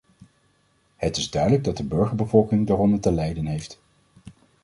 [0.95, 3.79] Het is duidelijk dat de burgerbevolking daaronder te lijden heeft.